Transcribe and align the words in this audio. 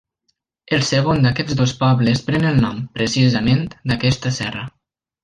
El 0.77 0.85
segon 0.85 1.19
d'aquests 1.27 1.57
dos 1.59 1.73
pobles 1.83 2.23
pren 2.29 2.47
el 2.53 2.57
nom, 2.63 2.79
precisament, 2.97 3.63
d'aquesta 3.93 4.33
serra. 4.39 4.65